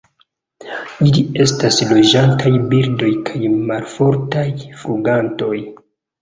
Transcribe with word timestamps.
Ili 1.09 1.19
estas 1.43 1.77
loĝantaj 1.89 2.53
birdoj 2.71 3.11
kaj 3.31 3.43
malfortaj 3.69 4.47
flugantoj. 4.81 5.55